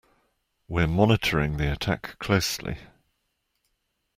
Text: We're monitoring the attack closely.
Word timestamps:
We're 0.67 0.87
monitoring 0.87 1.57
the 1.57 1.71
attack 1.71 2.17
closely. 2.17 2.79